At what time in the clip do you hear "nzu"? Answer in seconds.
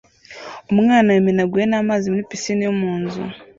3.01-3.21